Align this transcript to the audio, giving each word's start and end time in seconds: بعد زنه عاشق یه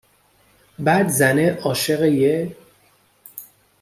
بعد 0.79 1.07
زنه 1.07 1.53
عاشق 1.65 2.03
یه 2.03 2.55